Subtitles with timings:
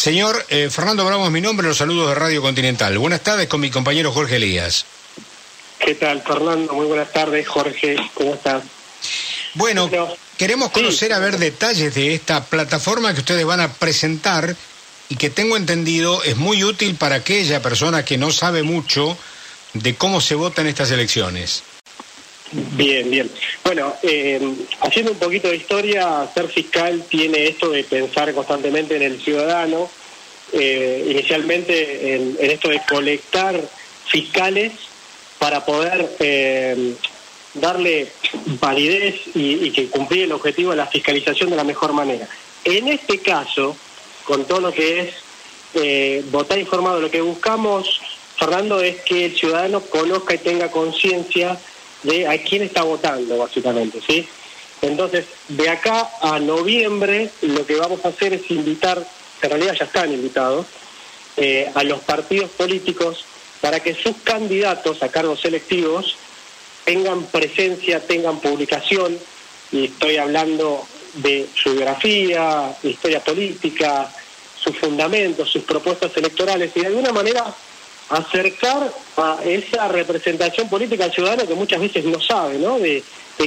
[0.00, 2.96] Señor eh, Fernando Bravo es mi nombre, los saludos de Radio Continental.
[2.96, 4.86] Buenas tardes con mi compañero Jorge Elías.
[5.78, 6.72] ¿Qué tal, Fernando?
[6.72, 7.96] Muy buenas tardes, Jorge.
[8.14, 8.62] ¿Cómo estás?
[9.52, 9.90] Bueno,
[10.38, 14.56] queremos conocer a ver detalles de esta plataforma que ustedes van a presentar
[15.10, 19.18] y que tengo entendido es muy útil para aquella persona que no sabe mucho
[19.74, 21.62] de cómo se vota en estas elecciones.
[22.52, 23.30] Bien, bien.
[23.64, 24.40] Bueno, eh,
[24.80, 29.88] haciendo un poquito de historia, ser fiscal tiene esto de pensar constantemente en el ciudadano,
[30.52, 33.60] eh, inicialmente en, esto de colectar
[34.06, 34.72] fiscales
[35.38, 36.94] para poder eh,
[37.54, 38.08] darle
[38.60, 42.28] validez y, que cumplir el objetivo de la fiscalización de la mejor manera.
[42.64, 43.76] En este caso,
[44.24, 48.00] con todo lo que es votar informado, lo que buscamos,
[48.36, 51.56] Fernando, es que el ciudadano conozca y tenga conciencia
[52.02, 54.26] de a quién está votando, básicamente, ¿sí?
[54.82, 59.06] Entonces, de acá a noviembre, lo que vamos a hacer es invitar,
[59.42, 60.66] en realidad ya están invitados,
[61.36, 63.24] eh, a los partidos políticos
[63.60, 66.16] para que sus candidatos a cargos selectivos
[66.84, 69.18] tengan presencia, tengan publicación,
[69.70, 70.84] y estoy hablando
[71.14, 74.10] de su biografía, historia política,
[74.58, 77.54] sus fundamentos, sus propuestas electorales, y de alguna manera
[78.10, 82.78] acercar a esa representación política al ciudadano que muchas veces no sabe, ¿no?
[82.78, 83.02] De,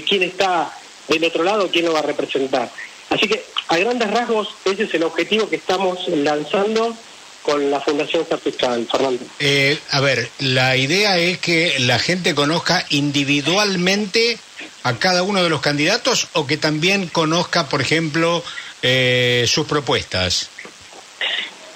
[0.08, 0.74] quién está
[1.08, 2.72] del otro lado, quién lo va a representar.
[3.10, 6.96] Así que, a grandes rasgos, ese es el objetivo que estamos lanzando
[7.44, 9.24] con la Fundación Fiscal, Fernando.
[9.40, 14.40] Eh, a ver, la idea es que la gente conozca individualmente
[14.84, 18.44] a cada uno de los candidatos o que también conozca, por ejemplo,
[18.82, 20.50] eh, sus propuestas.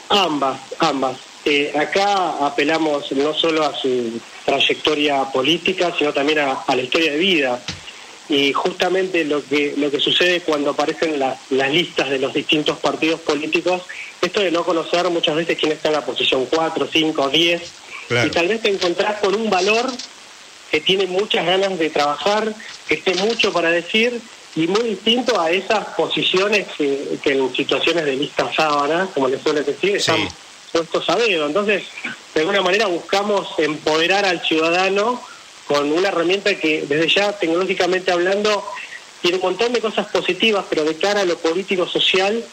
[0.09, 1.26] Ambas, ambas.
[1.49, 7.17] Eh, acá apelamos no solo a su trayectoria política, sino también a, la historia de
[7.17, 7.61] vida.
[8.27, 13.21] Y justamente lo que, lo que sucede cuando aparecen las listas de los distintos partidos
[13.21, 13.83] políticos,
[14.21, 17.61] esto de no conocer muchas veces quién está en la posición 4, 5, 10,
[18.25, 19.89] y tal vez te encontrás con un valor
[20.69, 22.53] que tiene muchas ganas de trabajar,
[22.89, 24.19] que esté mucho para decir,
[24.57, 29.61] y muy distinto a esas posiciones que, en situaciones de lista sábana, como les suele
[29.61, 30.27] decir, están
[30.71, 31.47] puestos a dedo.
[31.47, 31.83] Entonces,
[32.33, 35.21] de alguna manera buscamos empoderar al ciudadano
[35.67, 38.63] con una herramienta que desde ya tecnológicamente hablando
[39.21, 42.43] tiene un montón de cosas positivas, pero de cara a lo político social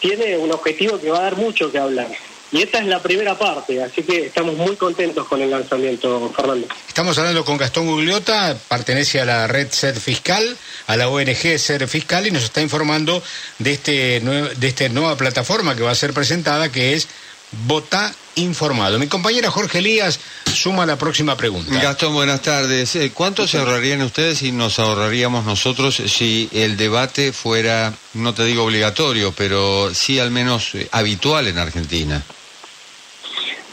[0.00, 2.08] tiene un objetivo que va a dar mucho que hablar.
[2.52, 6.68] Y esta es la primera parte, así que estamos muy contentos con el lanzamiento, Fernando.
[6.86, 11.88] Estamos hablando con Gastón Gugliota, pertenece a la red Ser Fiscal, a la ONG Ser
[11.88, 13.20] Fiscal, y nos está informando
[13.58, 17.08] de, este, de esta nueva plataforma que va a ser presentada, que es
[17.66, 18.98] Vota informado.
[18.98, 20.18] Mi compañera Jorge Elías
[20.52, 21.72] suma la próxima pregunta.
[21.80, 22.96] Gastón, buenas tardes.
[22.96, 28.44] Eh, ¿Cuánto se ahorrarían ustedes y nos ahorraríamos nosotros si el debate fuera, no te
[28.44, 32.24] digo obligatorio, pero sí al menos eh, habitual en Argentina?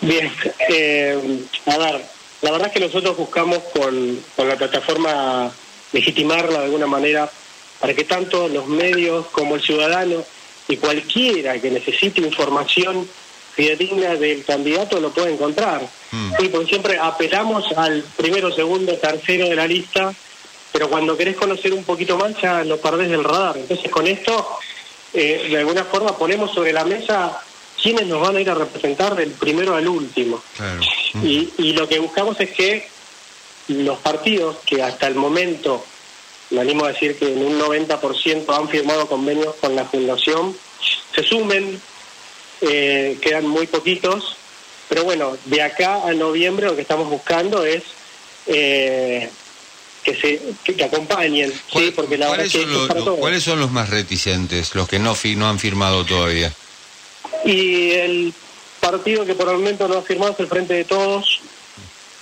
[0.01, 0.31] Bien,
[0.69, 1.17] eh,
[1.67, 2.05] a ver,
[2.41, 5.51] la verdad es que nosotros buscamos con, con la plataforma
[5.93, 7.29] legitimarla de alguna manera
[7.79, 10.23] para que tanto los medios como el ciudadano
[10.67, 13.07] y cualquiera que necesite información
[13.53, 15.81] fidedigna del candidato lo puede encontrar.
[16.11, 16.33] Mm.
[16.39, 20.13] Sí, porque siempre apelamos al primero, segundo, tercero de la lista,
[20.71, 23.57] pero cuando querés conocer un poquito más ya lo perdés del radar.
[23.57, 24.47] Entonces con esto,
[25.13, 27.39] eh, de alguna forma, ponemos sobre la mesa
[27.81, 30.41] quiénes nos van a ir a representar del primero al último.
[31.13, 31.25] Mm.
[31.25, 32.87] Y, y lo que buscamos es que
[33.67, 35.83] los partidos que hasta el momento,
[36.51, 40.55] me animo a decir que en un 90% han firmado convenios con la Fundación,
[41.13, 41.81] se sumen
[42.61, 44.35] eh, quedan muy poquitos,
[44.87, 47.83] pero bueno, de acá a noviembre lo que estamos buscando es
[48.47, 49.29] eh,
[50.03, 51.91] que se que, acompañen, ¿sí?
[51.95, 55.59] porque la ¿cuáles, son los, ¿Cuáles son los más reticentes, los que no, no han
[55.59, 56.51] firmado todavía?
[57.45, 58.33] Y el
[58.79, 61.41] partido que por el momento no ha firmado es el Frente de Todos,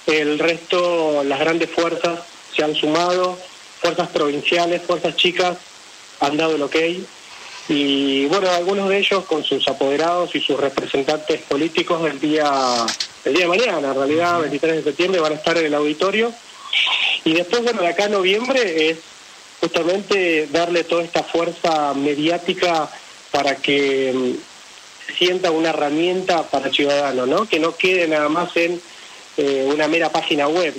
[0.07, 2.19] el resto, las grandes fuerzas
[2.55, 3.37] se han sumado,
[3.81, 5.57] fuerzas provinciales, fuerzas chicas,
[6.19, 6.75] han dado el ok
[7.69, 12.51] y bueno, algunos de ellos con sus apoderados y sus representantes políticos el día,
[13.23, 16.33] el día de mañana, en realidad, 23 de septiembre, van a estar en el auditorio.
[17.25, 18.97] Y después, bueno, de acá noviembre es
[19.61, 22.89] justamente darle toda esta fuerza mediática
[23.31, 27.45] para que mm, sienta una herramienta para el ciudadano, ¿no?
[27.45, 28.81] Que no quede nada más en
[29.41, 30.73] eh, una mera página web.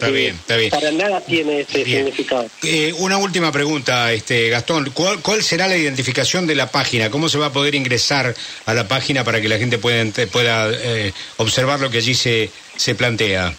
[0.71, 2.47] Para nada tiene ese significado.
[2.63, 4.93] Eh, una última pregunta, este Gastón.
[4.93, 7.11] ¿Cuál, será la identificación de la página?
[7.11, 8.35] ¿Cómo se va a poder ingresar
[8.67, 12.51] a la página para que la gente pueda, pueda eh, observar lo que allí se,
[12.77, 13.55] se plantea?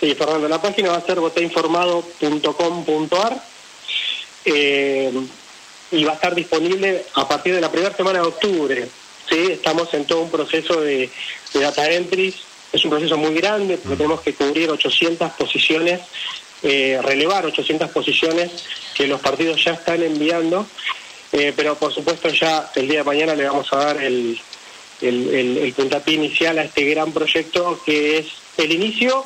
[0.00, 3.40] Sí, Fernando, la página va a ser votainformado.com.ar
[4.44, 8.88] y va a estar disponible a partir de la primera semana de octubre.
[9.28, 9.52] ¿sí?
[9.52, 11.08] Estamos en todo un proceso de,
[11.54, 12.34] data entry.
[12.72, 16.00] Es un proceso muy grande porque tenemos que cubrir 800 posiciones,
[16.62, 18.50] eh, relevar 800 posiciones
[18.94, 20.66] que los partidos ya están enviando.
[21.32, 24.38] Eh, pero por supuesto ya el día de mañana le vamos a dar el,
[25.00, 28.26] el, el puntapié inicial a este gran proyecto que es
[28.58, 29.24] el inicio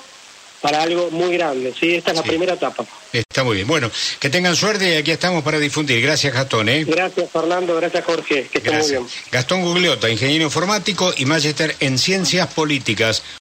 [0.61, 1.73] para algo muy grande.
[1.79, 1.95] ¿sí?
[1.95, 2.85] Esta es la primera etapa.
[3.13, 3.69] Está muy bien.
[3.69, 6.03] Bueno, que tengan suerte y aquí estamos para difundir.
[6.03, 6.69] Gracias, Gastón.
[6.69, 6.85] ¿eh?
[6.85, 7.77] Gracias, Fernando.
[7.77, 8.49] Gracias, Jorge.
[8.51, 9.07] Que estén muy bien.
[9.31, 13.23] Gastón Gugliota, ingeniero informático y magister en ciencias políticas.